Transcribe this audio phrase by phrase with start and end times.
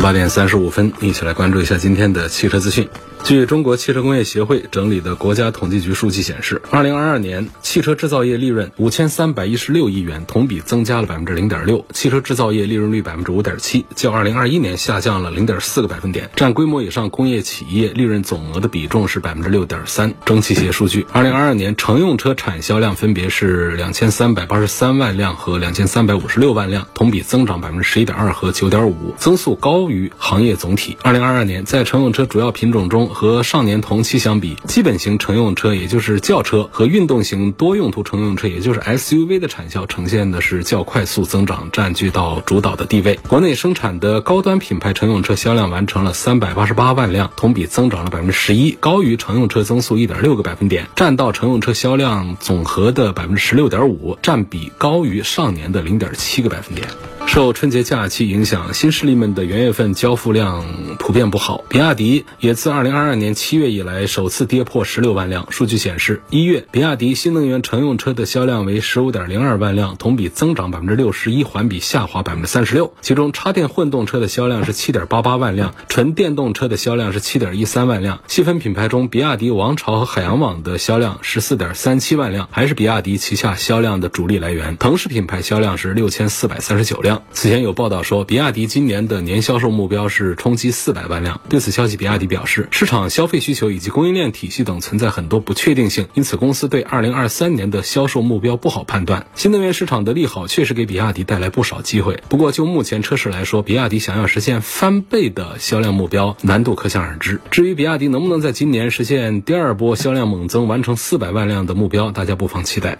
[0.00, 2.88] 八点三十五分，一起来关注一下今天的汽车资讯。
[3.30, 20.12] 据中国汽车工业协会整理的国家统计局数据显示，二零二二年汽车制造业利润五千三百一十六亿元，同比增加了百分之零点六，汽车制造业利润率百分之五点七，较二零二一年下降了零点四个百分点，占规模以上工业企业利润总额的比重是百分之六点三。
[20.24, 30.96] 中汽协数据，二零二二年乘用车产销量分别是两千三百八十三万辆和两千三百五十六万辆，同比增长百分之十一点二和九点五，增速高于行业总体。
[31.04, 43.20] 二零二二年在乘用车主要品种中，和上年同期相比，基本型乘用车，也就是轿车和运动型多用途乘用车，也就是 SUV 的产销呈现的是较快速增长，占据到主导的地位。
[43.28, 56.88] 国内生产的高端品牌乘用车销量完成了三百八十八万辆，同比增长了百分之十一，高于乘用车增速一点六个百分点，占到乘用车销量总和的百分之十六点五，占比高于上年的零点七个百分点。
[57.32, 61.62] 受春节假期影响，新势力们的元月份交付量普遍不好。
[61.68, 65.46] 比亚迪也自二零二二年七月以来首次跌破十六万辆。
[65.52, 72.92] 数据显示，一月比亚迪新能源乘用车的销量为十五点零二万辆，同比增长百分之六十一，环比下滑百分之三十六。
[73.00, 78.18] 其中，插电混动车的销量是七点八八万辆，纯电动车的销量是七点一三万辆。
[78.26, 84.76] 细分品牌中，比亚迪王朝和海洋网的销量十四点三七万辆，还是比亚迪旗下销量的主力来源。
[84.78, 87.00] 腾势品牌销量是六千四百三十九
[87.32, 91.40] 此前有报道说，比亚迪今年的年销售目标是冲击四百万辆。
[91.48, 99.26] 对此消息，比亚迪表示，市场消费需求以及供应链体系等存在很多不确定性，因此公司对二零二三年的销售目标不好判断。
[99.34, 107.40] 新能源市场的利好确实给比亚迪带来不少机会，不过就目前车市来说，比亚迪想要实现翻倍的销量目标，难度可想而知。
[107.50, 112.98] 至于比亚迪能不能在今年实现第二波销量猛增，完成四百万辆的目标，大家不妨期待。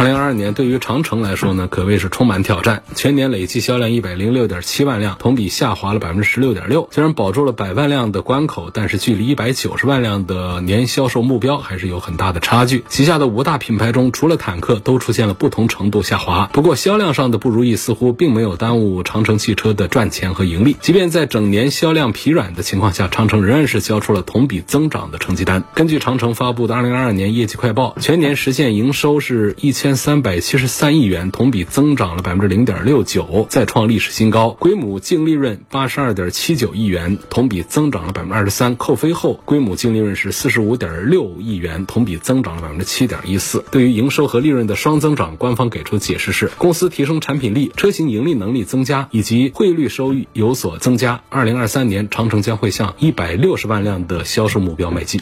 [0.00, 2.82] 二零二二年对于长城来说呢，可谓是充满挑战。
[2.94, 6.88] 全年累计销量一百零六点七万辆，同比下滑了百分之十六点六。
[6.90, 12.82] 虽然保住了百万辆的关口，但是距离一百九十万辆的年销售目标还是有很大的差距。
[12.88, 16.48] 旗下的五大品牌中，除了坦克，都出现了不同程度下滑。
[16.50, 20.78] 不过销量上的不如意似乎并没有耽误长城汽车的赚钱和盈利。
[20.80, 25.62] 即便在整年销量疲软的情况下，长城仍然是交出了同比增长的成绩单。
[25.74, 29.89] 根据长城发布的二零二二年业绩快报，全年实现营收是一千。
[29.96, 34.50] 三百七十三亿元，同比增长了百分之零点六九，再创历史新高。
[34.50, 43.64] 规模净利润八十二点七九亿元，同比增长了百分之二十三，扣非后规模净利润是四十五点六亿元，同比增长了百分之七点一四。
[43.70, 51.22] 对于营收和利润的双增长，官方给出解释是公司提升产品力、车型盈利能力增加以及汇率收益有所增加。
[51.28, 55.20] 二零二三年，长城将会向一百六十万辆的销售目标迈进。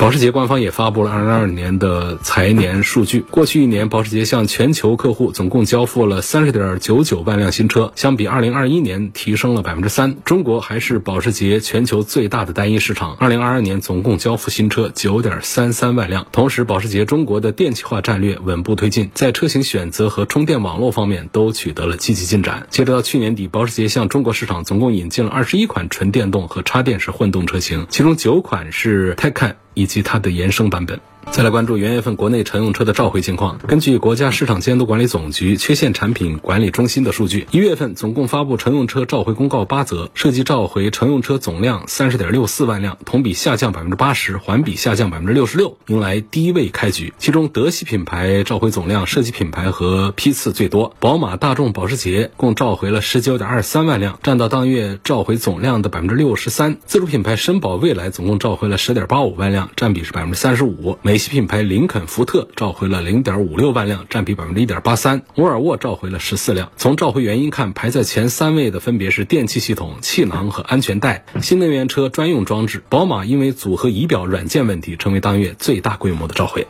[0.00, 3.20] 保时捷官方也发布了二零二二年的财年数据。
[3.20, 10.16] 过去一年，保时捷向全球客户总共交付了三十点九九万辆新车，相比二零二一年提升了百分之三。
[10.24, 13.14] 中国还是保时捷全球最大的单一市场。
[13.16, 16.26] 二零二二年总共交付新车九点三三万辆。
[16.32, 22.66] 同时，保时捷中国的电气化战略稳步推进，在车型选择和充电网络方面都取得了积极进展。
[22.70, 29.56] 截止到去年底，保时捷向中国市场总共引进了二十一款纯电动和插电式混动车型，其中九款是 Taycan。
[29.80, 31.00] 以及它的延伸版本。
[31.30, 33.58] 再来关注元月份国内乘用车的召回情况。
[33.58, 47.14] 根据国家市场监督管理总局缺陷产品管理中心的数据，一月份总共发布乘用车召回公告八则，涉及召回乘用车总量三十点六四万辆，同比下降百分之八十，环比下降百分之六十六，迎来低位开局。
[47.18, 56.78] 其中，德系品牌召回总量、涉及品牌和批次最多，宝马、大众、保时捷共召回了十九点二三万辆，占到当月召回总量的百分之六十三。
[56.86, 60.98] 自主品牌绅宝、蔚来总共召回了十点八五万辆，占比是百分之三十五。
[61.10, 65.22] 美系品牌林肯、福特召回了零点五六万辆，占比百分之一点八三。
[65.34, 66.70] 沃尔沃召回了十四辆。
[66.76, 72.84] 从召回原因看，排在前三位的分别是电气系统、气囊和安全带、新能源车专用装置。
[72.88, 76.68] 宝马因为组合仪表软件问题，成为当月最大规模的召回。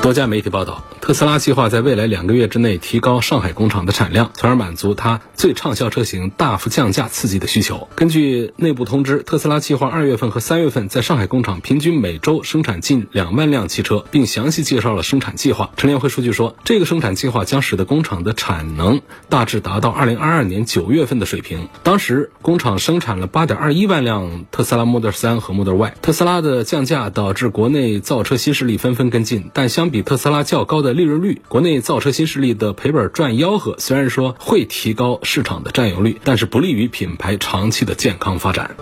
[0.00, 7.88] 多家媒体报道，特斯拉计划在未来两个月之内提高上海工厂的产量，从而满足它最畅销车型大幅降价刺激的需求。
[7.94, 15.70] 根据内部通知，特斯拉计划二月份和三月份在上海工厂平均每周生产近两万辆汽车，并详细介绍了生产计划。
[15.76, 21.68] 陈联会数据说，这个生产计划将使得工厂的产能大致达到二零二二年九月份的水平。
[21.82, 25.94] 当时工厂生产了八点二一万辆特斯拉 Model 3和 Model Y。
[26.00, 38.76] 特斯拉的降价导致国内造车新势力纷纷跟进，但相比特斯拉较高的利润率，国内造车新势力的赔本赚吆喝，虽然说会提高市场的占有率，但是不利于品牌长期的健康发展。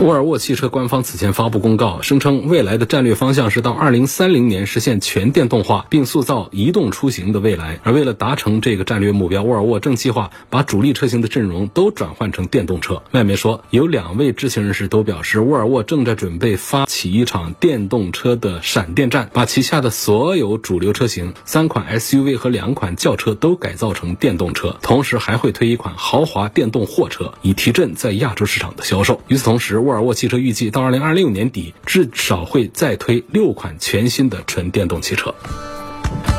[0.00, 7.80] 沃尔沃汽车官方此前发布公告，声称未来的战略方向是到二零三零年实现全电动化，并塑造移动出行的未来。
[7.82, 13.02] 而为了达成这个战略目标，沃尔沃正计划把主力车型的阵容都转换成电动车。
[13.10, 29.20] 外媒说，有两位知情人士都表示，沃尔沃正在准备发起一场电动车的闪电战，把旗下的所有主流车型、三款 SUV 和两款轿车都改造成电动车，同时还会推一款豪华电动货车，以提振在亚洲市场的销售。
[29.26, 35.34] 与此同时，沃尔沃汽车预计到二零二六年底，至少会再推六款全新的纯电动汽车。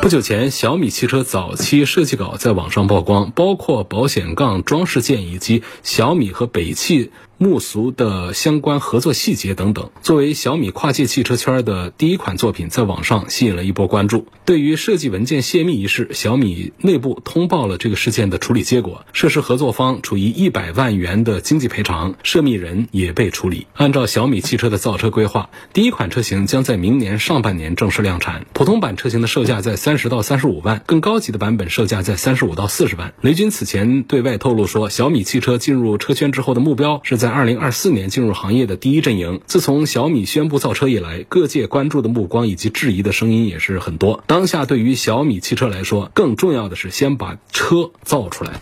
[0.02, 7.10] 不久前，小米汽车早期设计稿在网上曝光，包括保险杠装饰件以及小米和北汽。
[7.42, 14.26] 木俗的相关合作细节等等，作为小米跨界汽车圈的第一款作品，在网上吸引了一波关注。
[14.44, 23.66] 对于设计文件泄密一事，小米内部通报了这个事件的处理结果，涉事合作方处于一百万元的经济赔偿，涉密人也被处理。
[23.72, 28.44] 按照小米汽车的造车规划，第一款车型将在明年上半年正式量产。
[28.52, 33.14] 普通版车型的售价在三十到三十五万，更高级的版本售价在三十五到四十万。
[33.22, 37.29] 雷军此前对外透露说，小米汽车进入车圈之后的目标是在。
[37.30, 39.40] 二零二四年进入行业的第一阵营。
[39.46, 44.22] 自从小米宣布造车以来，各界关注的目光以及质疑的声音也是很多。
[44.26, 48.60] 当下对于小米汽车来说，更重要的是先把车造出来。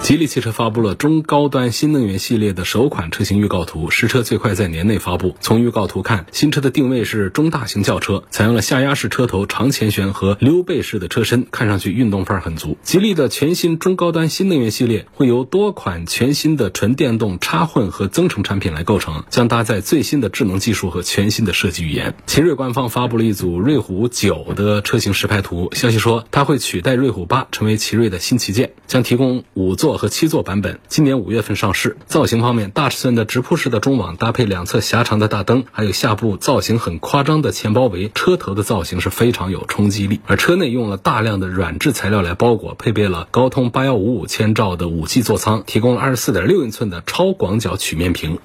[0.00, 5.34] 吉利汽车发布了中高端新能源系列的首款车型预告图，实车最快在年内发布。
[5.40, 12.78] 从预告图看，新车的定位是中大型轿车，采用了下压式车头、长前悬和溜背式的车身，看上去运动范儿很足。
[12.82, 22.14] 吉利的全新中高端新能源系列会由多款全新的纯电动插混和增程产品来构成，将搭载最新的智能技术和全新的设计语言。
[22.24, 29.87] 奇瑞官方发布了一组瑞虎9的车型实拍图，消息说它会取代瑞虎8成为奇瑞的新旗舰，将提供五座。
[29.96, 31.96] 和七座版本，今年五月份上市。
[32.06, 40.20] 造型方面，大尺寸的直瀑式的中网搭配两侧狭长的大灯，还有下部造型很夸张的前包围，车头的造型是非常有冲击力。
[40.26, 48.38] 而车内用了大量的软质材料来包裹，配备了高通八幺五五千兆的五 G 座舱，提供了二十四点六英寸的超广角曲面屏。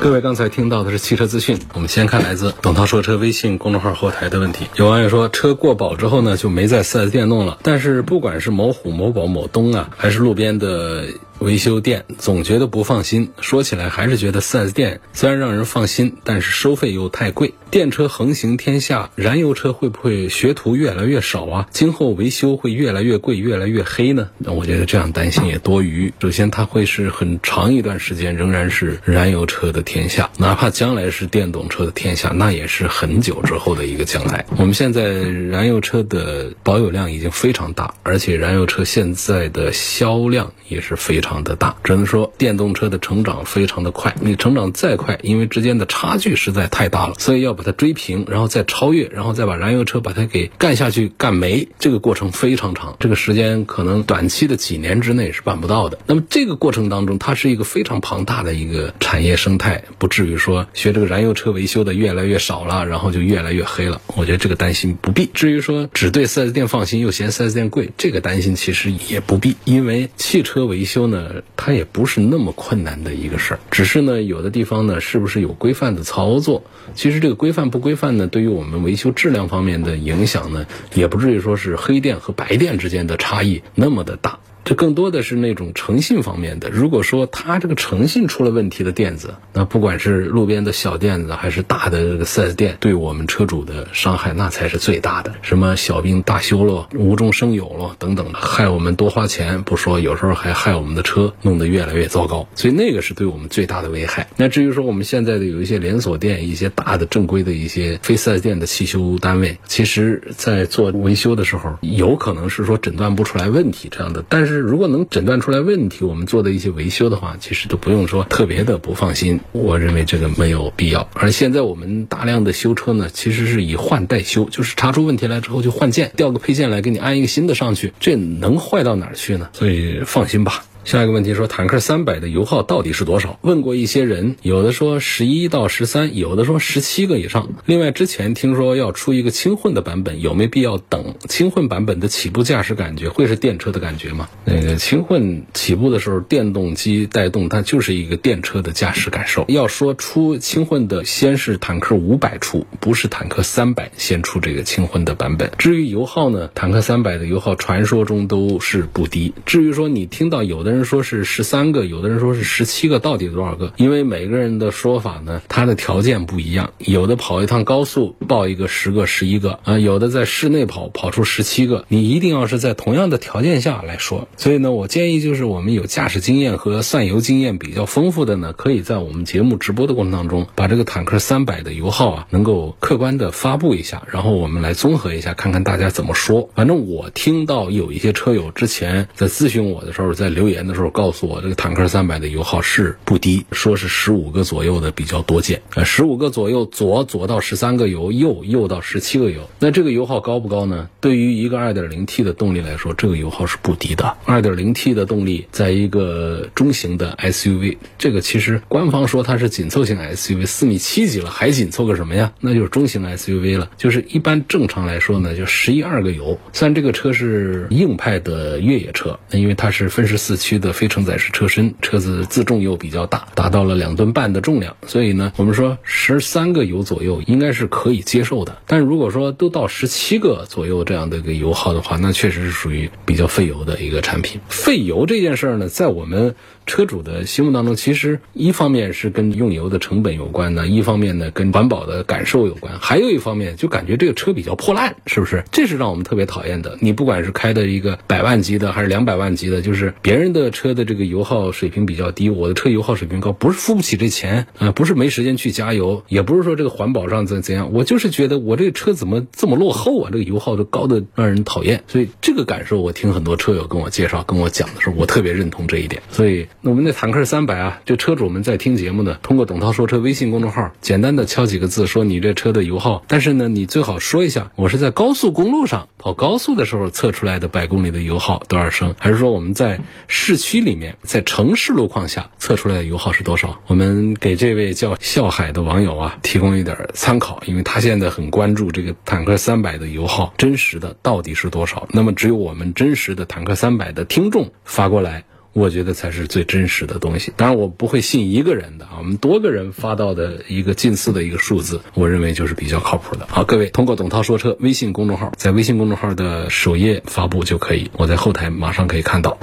[0.00, 4.66] 各位刚才听到的是汽车资讯，我们先看来自董涛说车微信公众号后台的问题。
[4.76, 7.58] 有网友说，车过保之后呢，就没在 4S 店弄了。
[7.62, 11.06] 但是不管是某虎、某宝、某东啊，还是路边的。
[11.40, 17.54] 维修店总觉得不放心，说起来还是觉得 4S 店虽然让人放心，但是收费又太贵。
[17.72, 21.66] 电车横行天下，燃油车会不会学徒越来越少啊？
[21.72, 24.30] 今后维修会越来越贵，越来越黑呢？
[24.38, 26.14] 那我觉得这样担心也多余。
[26.20, 34.44] 首先，它会是很长一段时间仍然是燃油车的天下，哪怕将来是电动车的天下，那也是很久之后的一个将来。
[34.56, 41.44] 我们现在燃油车的保有量已经非常大，而且燃油车现在的销量也是非常。
[41.44, 44.14] 的大，只能说电动车的成长非常的快。
[44.20, 52.96] 你成长再快，因为之间的差距实在太大了，所以要把它追平，然后再超越，然后再把燃油车把它给干下去、干没，这个过程非常长。
[53.00, 55.98] 这个时间可能短期的几年之内是办不到的。
[56.06, 64.00] 那么这个过程当中，它是一个非常庞大的一个产业生态，不至于说学这个燃油车维修的越来越少了，然后就越来越黑了。
[64.16, 65.28] 我觉得这个担心不必。
[65.32, 71.42] 至于说只对 4S 店放心，又嫌 4S 店贵，这个担心其实也不必，因为汽车维修呢。
[71.56, 76.62] 它也不是那么困难的一个事儿，只是呢，有的地方呢，是不是有规范的操作？
[76.94, 84.38] 其实这个规范不规范呢，对于我们维修质量方面的影响呢，也不至于说是黑店和白店之间的差异那么的大。
[84.64, 86.70] 这更多的是那种诚信方面的。
[86.70, 95.34] 如果说他这个诚信出了问题的店子，那不管是路边的小店子还是大的这个四 S 店，对我们车主的伤害那才是最大的。
[95.42, 102.48] 什么小病大修了、无中生有了等等的，害我们多花钱不说，有时候还害我们的车弄得越来越糟糕。
[102.54, 104.28] 所以那个是对我们最大的危害。
[104.38, 114.53] 那至于说我们现在的有一些连锁店、一些大的正规的一些非四 S 店的汽修单位，其实在做维修的时候，有可能是说诊断不出来问题这样的，但是。
[114.54, 119.40] 是如果能诊断出来问题，我们做的一些维修的话，其实都不用说特别的不放心。
[119.52, 121.08] 我认为这个没有必要。
[121.14, 129.50] 而现在我们大量的修车呢，其实是以换代修，就是查出问题来之后就换件，调个配件来给你安一个新的上去，这能坏到哪儿去呢？
[129.52, 130.64] 所以放心吧。
[130.84, 133.38] 下一个问题说，坦克三百的油耗到底是多少？
[133.40, 137.48] 问过一些人，有的说十一到十三，有的说十七个以上。
[137.64, 144.28] 另外，之前听说要出一个轻混的版本，有没必要等轻混版本的起步驾驶感觉会是电车的感觉吗？
[144.44, 149.46] 那个轻混起步的时候，电动机带动，它就是一个电车的驾驶感受。
[149.48, 155.50] 要说出轻混的，先是坦克五百出，不是坦克三百先出这个轻混的版本。
[155.56, 159.32] 至于油耗呢，坦克三百的油耗传说中都是不低。
[159.46, 160.73] 至于说你听到有的。
[160.74, 163.72] 人说是十三个，有的人说是十七个，到底多少个？
[163.76, 166.72] 因为每个人的说法呢，他的条件不一样。
[166.78, 171.84] 有的跑一趟高速报一个十个、十一个啊，有的在室内跑跑出十七个。
[171.88, 174.26] 你一定要是在同样的条件下来说。
[174.36, 186.50] 所以呢，我建议就是我们有驾驶经验和算油经验比较丰富的呢，可以在我们节目直播的过程当中，把这个坦克三百的油耗啊，能够客观的发布一下，然后我们来综合一下，看看大家怎么说。
[186.54, 190.63] 反正我听到有一些车友之前在咨询我的时候，在留言。
[190.66, 195.62] 的时候告诉我，这个坦克三百的油耗是不低，说是十五个左右的比较多见。
[195.74, 199.48] 呃，十五个左右，左左到十三个油，右右到十七个油。
[199.58, 200.88] 那这个油耗高不高呢？
[201.00, 204.16] 对于一个二点零 T 的动力来说，这个油耗是不低的。
[204.24, 212.32] 二点零 T 的动力，在一个中型的 SUV，这个其实官方说它是紧凑型 SUV，四米七几了，还紧凑个什么呀？
[212.40, 213.70] 那就是中型 SUV 了。
[213.76, 216.38] 就是一般正常来说呢，就十一二个油。
[216.52, 220.53] 虽然这个车是硬派的越野车，因为它是分时四驱。
[220.58, 228.56] 的非承载式车身，车子自重又比较大，达到了两吨半的重量，所以呢，我们说十三个油左右应该是可以接受的。
[228.66, 234.40] 但如果说都到十七个左右这样的一个油耗的话，那确实是属于比较费油的一个产品。
[234.48, 236.34] 费油这件事儿呢，在我们。
[236.66, 245.44] 车主的心目当中，其实一方面是跟用油的成本有关呢，一方面呢跟环保的感受有关，还有一方面就感觉这个车比较破烂，是不是？
[245.52, 246.78] 这是让我们特别讨厌的。
[246.80, 260.10] 你不管是开的一个百万级的，还是两百万级的，就是别人的车的这个油耗水平比较低，我的车油耗水平高，不是付不起这钱啊，不是没时间去加油，也不是说这个环保上怎怎样，我就是觉得我这个车怎么这么落后啊？
[260.10, 261.84] 这个油耗都高的让人讨厌。
[261.86, 266.02] 所以这个感受，我听很多车友跟我介绍、跟我讲的时候，我特别认同这一点。
[266.10, 266.46] 所以。
[266.64, 273.04] 我们的坦克三百啊，就车主们在听节目呢，通过董涛说车微信公众号，简单的敲几个字，说你这车的油耗。
[273.06, 279.78] 但是呢，你最好说一下，我是在高速公路上跑高速的时候测出来的百公里的油耗多少升，还是说我们在
[280.08, 283.60] 市区里面，在城市路况下测出来的油耗是多少？
[283.66, 291.86] 我们给这位叫笑海的网友啊，提供一点参考，因为他现在很关注这个坦克三百的油耗真实的到底是多少。
[291.92, 295.24] 那么只有我们真实的坦克三百的听众发过来。
[295.54, 297.32] 我觉得才是最真实的东西。
[297.36, 303.26] 当然，我不会信一个人的啊，我们多个人发到的一个近似的一个数字，我认为就是比较靠谱的。
[303.30, 309.38] 好，各位通过董涛说车微信公众号，在微信公众号的首页发布就可以，我在后台马上可以看到。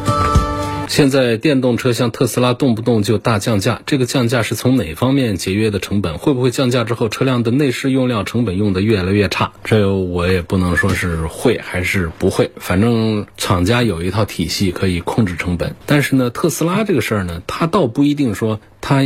[0.92, 6.18] 现在电动车像特斯拉动不动就大降价，这个降价是从哪方面节约的成本？
[6.18, 9.54] 会不会降价之后车辆的内饰用料成本用的越来越差？
[9.64, 15.78] 这我也不能说是会还是不会，反正厂家有一套体系可以控制成本。
[15.86, 19.02] 但是呢，特斯拉这个事儿呢，它倒不一定说它。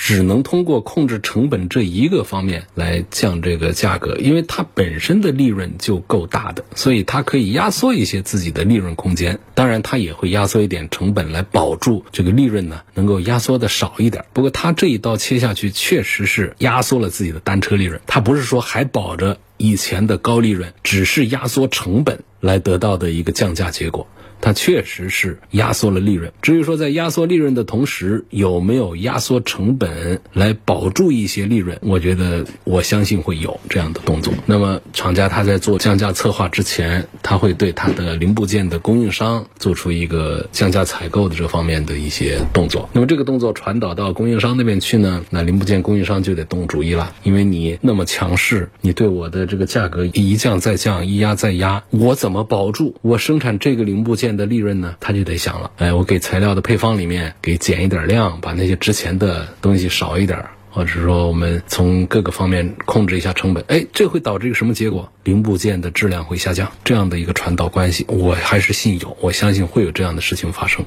[0.00, 9.40] 只能通过控制成本这一个方面来降这个价格，因为它本身的利润就够大的，所以它可以压缩一些自己的利润空间。
[9.54, 14.24] 当然，它也会压缩一点成本来保住这个利润呢，能够压缩的少一点。
[14.32, 18.00] 不过，它这一刀切下去，确实是压缩了自己的单车利润。
[18.06, 24.06] 它不是说还保着以前的高利润，只是压缩成本来得到的一个降价结果。
[24.40, 26.32] 它确实是压缩了利润。
[26.42, 34.32] 至于说在压缩利润的同时，有没有压缩成本来保住一些利润，我觉得我相信会有这样的动作。
[34.46, 42.88] 那么厂家他在做降价策划之前，他会对他的零部件的供应商做出一个降价采购的这方面的一些动作。
[42.92, 54.27] 那么这个动作传导到供应商那边去呢，那零部件供应商就得动主意了，因为你那么强势，你对我的这个价格一降再降，一压再压，我怎么保住我生产这个零部件？
[54.36, 65.12] 的利润呢，他就得想了，哎，我给材料的配方里面给减一点量，把那些值钱的东西少一点，或者说我们从各个方面控制一下成本，哎，这会导致一个什么结果？
[65.24, 70.84] 零部件的质量会下降，这样的一个传导关系，我还是信有，我相信会有这样的事情发生。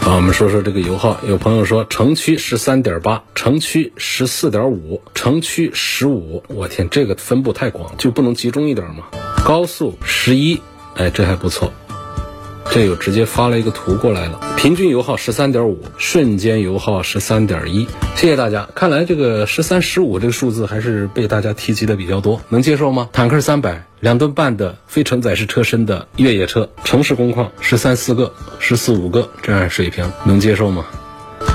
[0.00, 9.04] 好，我们说说这个油耗，有朋友说城区十三点八，城区十四点五，城区十五，我天，这个分布太广，就不能集中一点吗？
[9.46, 10.60] 高速十一。
[10.96, 11.72] 哎，这还不错。
[12.70, 17.86] 这有直接发了一个图过来了，平均油耗十三点五，瞬间油耗十三点一。
[18.16, 23.08] 谢谢大家，看来这个十三十五这个数字还是被大家提及的比较多，能接受吗？
[23.12, 30.84] 坦克三百两吨半的非承载式车身的越野车，城市工况十三四个、十四五个这样水平，能接受吗？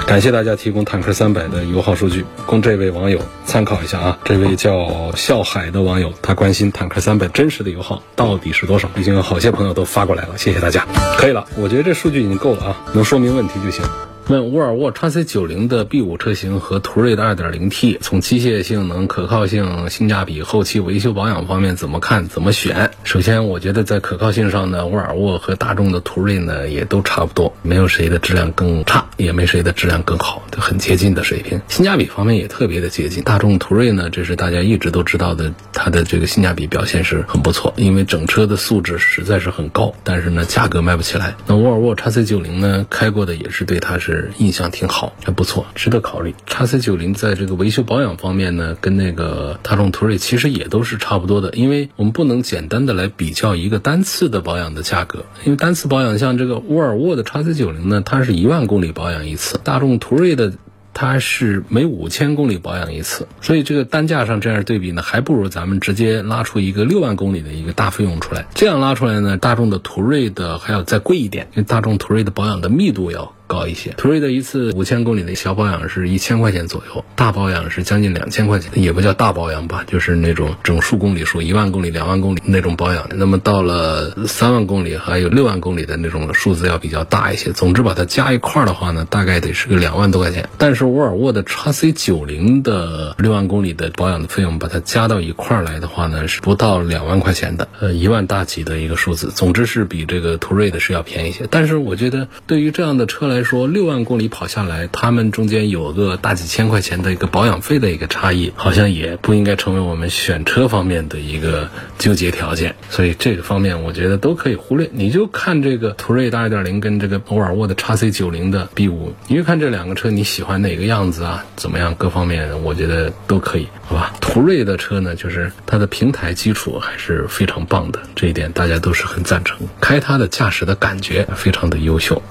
[0.09, 4.17] 感谢大家提供坦克三百的油耗数据，供这位网友参考一下啊。
[4.23, 10.83] 这位叫笑海的网友，他关心坦克三百真实的油耗到底是多少，已经有好些朋友都发过来了，谢谢大家。
[11.15, 13.85] 可以了，我觉得这数据已经够了啊，能说明问题就行。
[14.29, 22.27] 问沃尔沃 x C 九零的 B 五车型和途锐的二点零 T，从机械性能、可靠性、性价比、后期维修保养方面怎么看？
[22.27, 22.91] 怎么选？
[23.03, 31.59] 首先，我觉得在可靠性上呢，沃尔沃和大众的途锐呢也都差不多，没有谁的质量更差，也没谁的质量更好，都很接近的水平。
[31.67, 33.23] 性价比方面也特别的接近。
[33.23, 41.33] 大众途锐呢，这是大家一直都知道的，它的这个性价比表现是很不错，因为整车的素质实在是很高，但是呢，价格卖不起来。
[41.47, 44.18] 那沃尔沃 x C 九零呢，开过的也是对它是。
[44.37, 46.35] 印象挺好，还不错，值得考虑。
[46.45, 60.53] 叉 C 九零在这个维修保养方面呢，跟那个大众途锐其实也都是差不多的，因为我们不能简单的来比较一个单次的保养的价格，因为单次保养像这个沃尔沃的叉 C 九零呢，它是一万公里保养一次，大众途锐的。
[60.91, 68.47] 它是每五千公里保养一次，所以这个单价上这样对比呢，还不如咱们直接拉出一个六万公里的一个大费用出来。
[68.53, 73.89] 这样拉出来呢，大众的途锐的还要再贵一点，因为大众途锐的保养的密度要高一些。
[73.97, 83.09] 途锐的一次五千公里的小保养是一千块钱左右，大保养是将近两千块钱，也不叫大保养吧，就是那种整数公里数，一万公里、两万公里那种保养。
[83.15, 87.51] 那么到了三万公里还有六万公里的那种数字要比较大一些。
[87.51, 90.47] 总之把它加一块儿的话呢，大概得是个两万多块钱。
[90.59, 99.31] 但是沃尔沃的 x C 九零的六万公里的保养的费用，把它加到一块儿来的话呢，是不到两万块钱的，呃，一万大几的一个数字。
[99.33, 101.47] 总之是比这个途锐的是要便宜些。
[101.49, 112.75] 但是我觉得对于这样的车来说，六万公里跑下来，他们中间有个大几千块钱的一个保养费的一个差异，好像也不应该成为我们选车方面的一个纠结条件。
[112.89, 114.89] 所以这个方面我觉得都可以忽略。
[114.91, 121.23] 你就看这个途锐的二点零跟这个沃尔沃的 x C 九零的 B 五，你就看这两个车，你喜欢哪个样子？
[121.23, 121.93] 啊，怎么样？
[121.95, 124.13] 各方面我觉得都可以，好吧？
[124.21, 129.57] 途锐的车呢，就是它的平台基础还是非常棒的，这一点大家都是很赞成。
[129.81, 132.21] 开它的驾驶的感觉非常的优秀。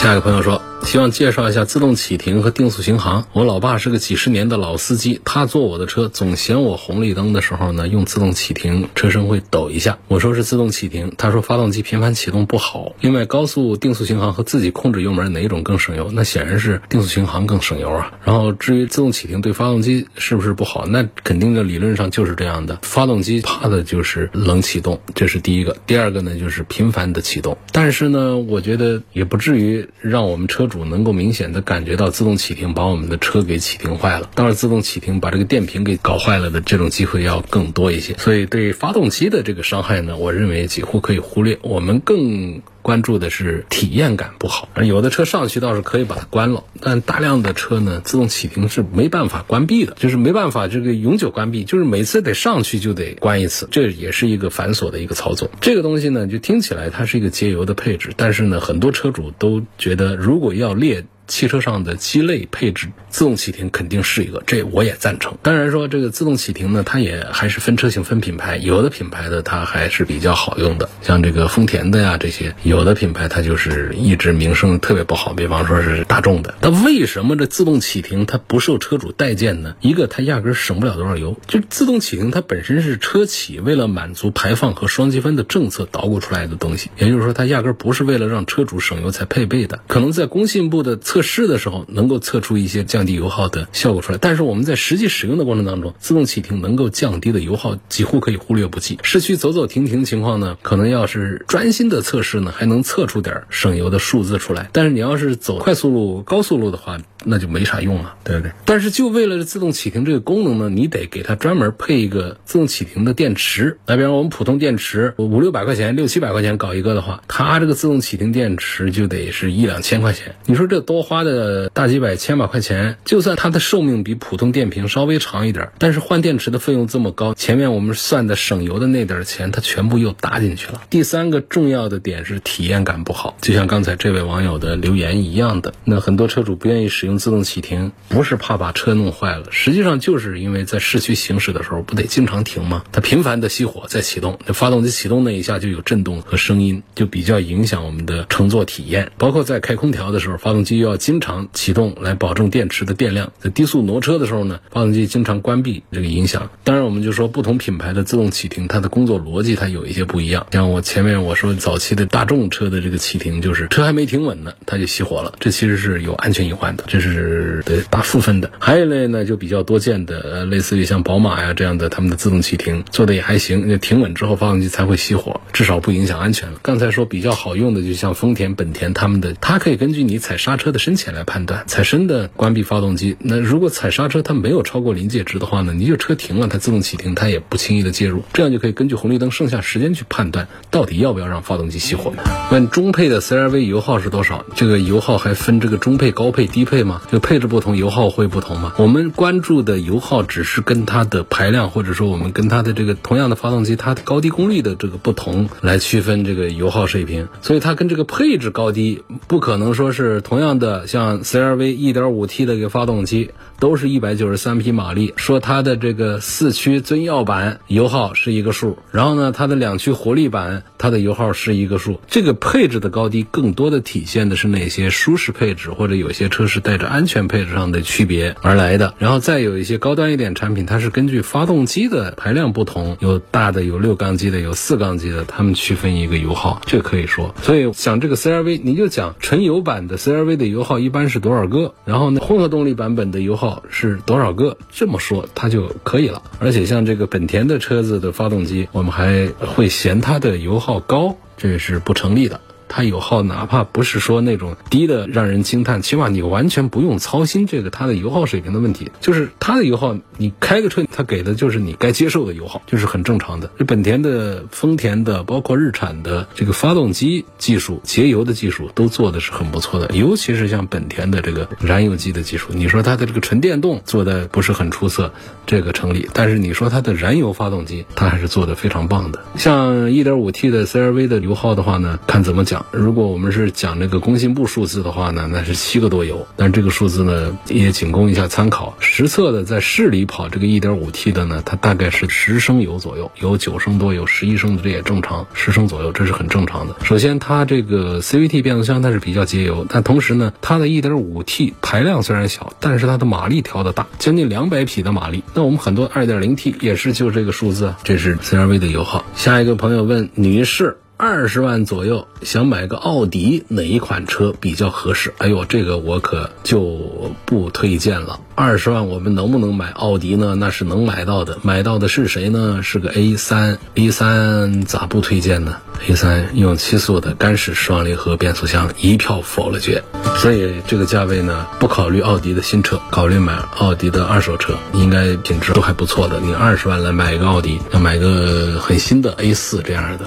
[0.00, 0.62] 下一个朋友说。
[0.88, 3.26] 希望介绍一下自动启停和定速巡航。
[3.34, 9.98] 我老爸是个几十年的老司机，他坐我的车总嫌我红绿灯的时候呢用自动启停车身会抖一下。
[10.08, 12.94] 我说是自动启停，他说发动机频繁启动不好。
[13.02, 16.10] 另外，高速定速巡航和自己控制油门哪一种更省油？
[16.10, 18.14] 那显然是定速巡航更省油啊。
[18.24, 20.86] 然后至于自动启停对发动机是不是不好？
[20.86, 22.78] 那肯定的理论上就是这样的。
[22.80, 25.76] 发动机怕的就是冷启动，这是第一个。
[25.86, 27.58] 第二个呢就是频繁的启动。
[27.72, 30.66] 但是呢，我觉得也不至于让我们车。
[30.77, 41.58] 主能够明显的感觉到自动启停把我们的车给启停坏了，当然自动启停把这个电瓶给搞坏了的这种机会要更多一些，所以对发动机的这个伤害呢，我认为几乎可以忽略。
[41.62, 55.50] 我们更关注的是体验感不好，有的车上去倒是可以把它关了，但大量的车呢，自动启停是没办法关闭的，就是没办法这个永久关闭，就是每次得上去就得关一次，这也是一个繁琐的一个操作。
[55.60, 61.04] 这个东西呢，就听起来它是一个节油的配置，但是呢，很多车主都觉得如果要列。
[61.28, 65.36] 汽车上的鸡肋配置，自动启停肯定是一个，这我也赞成。
[65.42, 76.54] 当然说这个自动启停呢，它也还是分车型、分品牌，有的品牌的它还是比较好用的，像这个丰田的呀这些，有的品牌它就是一直名声特别不好，比方说是大众的。
[76.62, 79.76] 那为什么这自动启停它不受车主待见呢？
[79.80, 91.17] 一个它压根省不了多少油，就自动启停它本身是车企为了满足排放和双积分的政策捣鼓出来的东西，也就是说它压根不是为了让车主省油才配备的，可能在工信部的测。
[91.18, 99.00] 测试的时候能够测出一些降低油耗的效果出来，但是我们在实际使用的过程当中，自动启停能够降低的油耗几乎可以忽略不计。
[99.02, 104.70] 市区走走停停情况呢，可能要是专心的测试呢，还能测出点省油的数字出来。
[104.72, 108.52] 但是你要是走快速路、高速路的话，那就没啥用了，对不对？
[108.64, 113.78] 但是就为了自动启停这个功能呢，你得给它专门配一个自动启停的电池。
[113.86, 120.36] 那比方我们普通电池五六百块钱、六七百块钱搞一个的话，它这个自动启停电池就得是一两千块钱。
[120.46, 120.98] 你说这多？
[121.08, 130.82] 花的大几百千把块钱，就算它的寿命比普通电瓶稍微长一点，但是换电池的费用这么高，前面我们算的省油的那点钱，它全部又搭进去了。
[130.90, 142.84] 第三个重要的点是体验感不好，就像刚才这位网友的留言一样的，那很多车主不愿意使用自动启停，不是怕把车弄坏了，实际上就是因为在市区行驶的时候不得经常停吗？
[142.92, 149.10] 它频繁的熄火再启动，这发动机启动那一下就有震动和声音，就比较影响我们的乘坐体验。
[149.16, 153.32] 包括在开空调的时候，发动机又要经常启动来保证电池的电量。
[153.40, 156.50] 在低速挪车的时候呢，发动机经常关闭，这个影响。
[156.62, 160.46] 当然，我们就说不同品牌的自动启停，它的工作逻辑它有一些不一样。
[160.52, 168.50] 像我前面我说早期的大众车的这个启停，就是车还没停稳呢，它就熄火了，这其实是有安全隐患的，这是得打负分的。
[168.58, 176.58] 还有一类呢，就比较多见的，呃，类似于像宝马呀这样的，他们的自动启停做的也还行，停稳之后发动机才会熄火，至少不影响安全了。
[176.62, 183.16] 刚才说比较好用的，就像丰田、本田他们的，它可以根据你踩刹车的深浅来判断，踩深的关闭发动机。
[183.20, 192.12] 那如果踩刹车它没有超过临界值的话呢，你就车停了，它自动启停它也不轻易的介入，这样就可以根据红绿灯剩下时间去判断到底要不要让发动机熄火。
[192.50, 194.44] 问中配的 CRV 油耗是多少？
[194.56, 197.02] 这个油耗还分这个中配、高配、低配吗？
[197.12, 198.72] 就配置不同，油耗会不同嘛？
[198.78, 207.28] 我们关注的油耗只是跟它的排量，或者说我们跟它的这个同样的发动机，它高低功率的这个不同来区分这个油耗水平。
[207.42, 211.58] 所以它跟这个配置高低不可能说是同样的，像 CRV
[211.94, 222.00] 1.5T 的一个发动机都是一百九十三匹马力，说它的这个四驱尊耀版油耗是一个数，然后呢，它的两驱活力版它的油耗是一个数。
[222.06, 228.94] 这个配置的高低更多的体现的是哪些舒适配置，或者有些车是带这安全配置上的区别而来的。
[228.98, 237.34] 然后再有一些高端一点产品，它是根据发动机的排量不同，有大的有六缸机的，有四缸机的，它们区分一个油耗，这可以说。
[237.42, 246.22] 所以讲这个 CRV，你就讲纯油版的 CRV 的油耗一般是多少个，然后呢，混合动力版本的油耗是多少个，这么说它就可以了。
[246.38, 252.40] 而且像这个本田的车子的发动机，我们还会嫌它的油耗高，这是不成立的。
[252.68, 258.90] 它油耗哪怕不是说那种低的让人惊叹，起码你完全不用操心这个它的油耗水平的问题。
[259.00, 263.50] 就是它的油耗，你开个车，它给的就是你该接受的油耗，就是很正常的。
[263.58, 269.94] 这本田的、丰田的，包括日产的这个发动机技术、节油的技术都做的是很不错的。
[269.94, 275.12] 尤其是像本田的这个燃油机的技术，你说它的这个纯电动做的不是很出色，
[275.46, 276.08] 这个成立。
[276.12, 279.24] 但是你说它的燃油发动机，它还是做的非常棒的。
[279.36, 282.57] 像 1.5T 的 CRV 的油耗的话呢，看怎么讲。
[282.70, 288.74] 如果我们是讲这个工信部数字的话呢，那是七个多油，但这个数字呢也仅供一下参考。
[288.80, 296.76] 实测的在市里跑这个 1.5T 的呢，它大概是十升油左右，有九升多，有十一升的这也正常，十升左右这是很正常的。
[296.84, 305.22] 首先它这个 CVT 变速箱它是比较节油，但同时呢，它的 1.5T 排量虽然小，但是它的马力调的大，将近两百匹的马力。
[305.34, 309.04] 那我们很多 2.0T 也是就这个数字，这是 CRV 的油耗。
[309.14, 310.76] 下一个朋友问女士。
[311.00, 315.14] 二十万左右想买个奥迪，哪一款车比较合适？
[315.18, 318.18] 哎呦，这个我可就不推荐了。
[318.34, 320.34] 二十万我们能不能买奥迪呢？
[320.34, 322.64] 那是能买到的，买到的是谁呢？
[322.64, 325.58] 是个 A 三，A 三咋不推荐呢
[325.88, 329.84] ？A 三用七速的干式双离合变速箱，一票否了决。
[330.16, 336.18] 所以这个价位呢，不考虑奥迪的新车，考虑买奥迪的二手车，应该品质都还不错的。
[336.18, 340.04] 你二十万来买一个奥迪，要买个很新的 A 四这样的。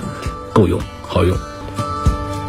[0.54, 1.51] 够用，好用。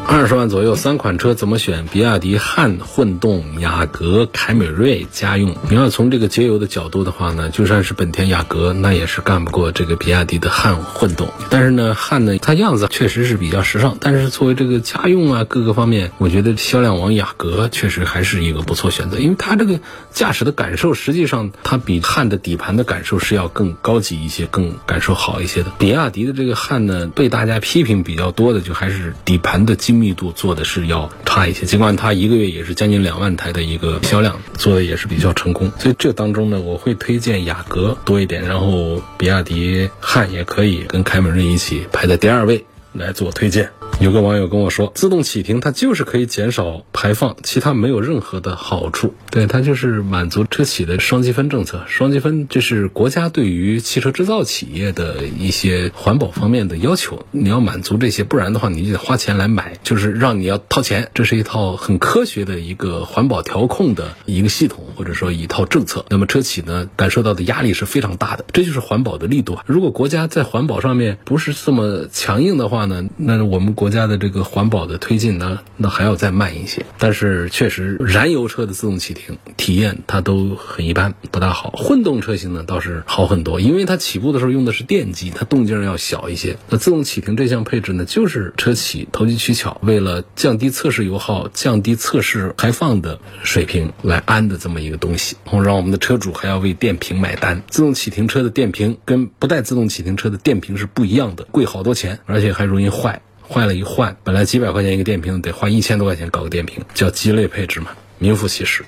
[0.04, 1.86] 二十万左右，三款车怎么选？
[1.86, 5.56] 比亚迪汉混动、雅阁、凯美瑞家用。
[5.70, 11.28] 你要从这个节油的角度的话呢，就算是本田雅阁，那也是干不过这个比亚迪的汉混动。
[11.48, 19.80] 但是呢，汉呢，它样子确实是比较时尚，但是作为这个家用啊，各个方面，我觉得销量王雅阁确实还是一个不错选择，因为它这个
[20.12, 25.72] 驾驶的感受，实际上它比汉的底盘的感受是要更高级一些，更感受好一些的。
[25.78, 30.01] 比亚迪的这个汉呢，被大家批评比较多的，就还是底盘的精。
[30.02, 35.70] 密度做的是要差一些，尽管它一个月也是将近两万台的一个销量，做的也是比较成功。
[35.78, 43.70] 所以这当中呢，我会推荐雅阁多一点，然后比亚迪汉也可以跟凯美瑞一起排在第二位来做推荐。
[44.02, 49.14] 有个网友跟我说，自动启停它就是可以减少排放，其他没有任何的好处。
[49.30, 51.84] 对，它就是满足车企的双积分政策。
[51.86, 61.08] 双积分这是国家对于汽车制造企业的一些环保方面的要求，你要满足这些，不然的话你就得花钱来买，就是让你要掏钱。
[61.14, 66.04] 这是一套很科学的一个环保调控的一个系统，或者说一套政策。
[66.08, 69.62] 那么车企呢感受到的压力是非常大的，这就是环保的力度啊。
[69.64, 73.91] 如果国家在环保上面不是这么强硬的话呢，那我们国。
[73.92, 76.84] 家的这个环保的推进呢，那还要再慢一些。
[76.98, 81.70] 但是确实，燃油车的自动启停体验它都很一般，不大好。
[81.76, 86.56] 混动车型呢倒是好很多，因为它起步的时候用的是电机，它动静要小一些。
[86.70, 97.62] 那自动启停这项配置呢，就是车企投机取巧，为了降低测试油耗、降低测试排放的水平来安的这么一个东西，然后让我们的车主还要为电瓶买单。
[97.68, 103.20] 自动启停车的电瓶跟不带自动启停车的电瓶是不一样的，贵好多钱，而且还容易坏。
[103.52, 107.88] 坏了一换，本来几百块钱一个电瓶，得花一千多块钱搞个电瓶，叫鸡肋配置嘛，
[108.18, 108.82] 名副其实。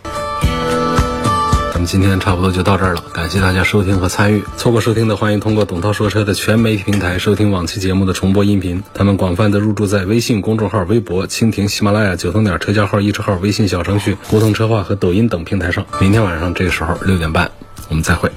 [1.74, 4.42] 咱们今天差不多就到这儿了，感谢大家收听和参与。
[4.56, 8.82] 错过收听的，欢迎通过董涛说车的全媒体平台收听往期节目的重播音频。
[8.94, 15.84] 他们广泛的入驻在微信公众号、微博、蜻蜓、喜马拉雅、九头鸟车家号、易车号、微信小程序、梧桐车话和抖音等平台上。
[16.00, 17.50] 明天晚上这个时候六点半，
[17.88, 18.30] 我们再会。